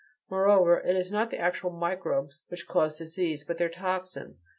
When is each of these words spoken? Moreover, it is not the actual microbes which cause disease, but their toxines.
Moreover, 0.31 0.79
it 0.79 0.95
is 0.95 1.11
not 1.11 1.29
the 1.29 1.37
actual 1.37 1.69
microbes 1.69 2.41
which 2.47 2.65
cause 2.67 2.97
disease, 2.97 3.43
but 3.43 3.59
their 3.59 3.69
toxines. 3.69 4.41